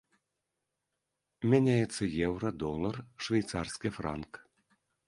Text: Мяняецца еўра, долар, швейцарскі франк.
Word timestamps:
Мяняецца 1.51 2.03
еўра, 2.29 2.49
долар, 2.65 2.95
швейцарскі 3.29 3.89
франк. 4.01 4.31